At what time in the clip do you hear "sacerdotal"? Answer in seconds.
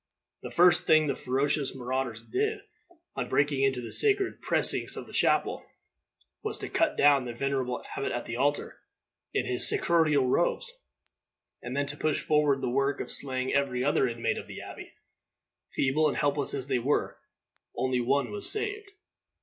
9.69-10.27